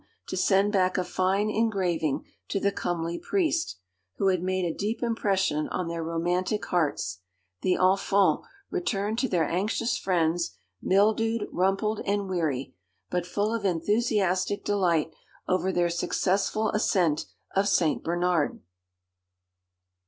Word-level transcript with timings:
to 0.27 0.35
send 0.35 0.71
back 0.73 0.97
a 0.97 1.03
fine 1.03 1.47
engraving 1.47 2.25
to 2.47 2.59
the 2.59 2.71
comely 2.71 3.19
priest, 3.19 3.77
who 4.17 4.29
had 4.29 4.41
made 4.41 4.65
a 4.65 4.75
deep 4.75 5.03
impression 5.03 5.67
on 5.69 5.87
their 5.87 6.03
romantic 6.03 6.65
hearts, 6.69 7.19
the 7.61 7.75
enfants 7.75 8.47
returned 8.71 9.19
to 9.19 9.29
their 9.29 9.43
anxious 9.47 9.99
friends, 9.99 10.57
mildewed, 10.81 11.47
rumpled, 11.51 12.01
and 12.07 12.27
weary, 12.27 12.73
but 13.11 13.27
full 13.27 13.53
of 13.53 13.63
enthusiastic 13.63 14.65
delight 14.65 15.13
over 15.47 15.71
their 15.71 15.87
successful 15.91 16.69
ascent 16.71 17.27
of 17.55 17.67
St. 17.67 18.03
Bernard. 18.03 18.59